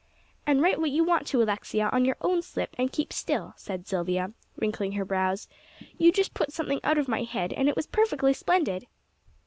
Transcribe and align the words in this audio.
"And 0.47 0.63
write 0.63 0.79
what 0.79 0.89
you 0.89 1.03
want 1.03 1.27
to, 1.27 1.43
Alexia, 1.43 1.87
on 1.91 2.05
your 2.05 2.15
own 2.21 2.41
slip, 2.41 2.73
and 2.75 2.91
keep 2.91 3.13
still," 3.13 3.53
said 3.55 3.85
Silvia, 3.85 4.33
wrinkling 4.55 4.93
her 4.93 5.05
brows; 5.05 5.47
"you 5.99 6.11
just 6.11 6.33
put 6.33 6.51
something 6.51 6.79
out 6.83 6.97
of 6.97 7.07
my 7.07 7.21
head; 7.21 7.53
and 7.53 7.69
it 7.69 7.75
was 7.75 7.85
perfectly 7.85 8.33
splendid." 8.33 8.87